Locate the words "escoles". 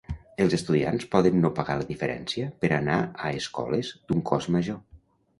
3.41-3.91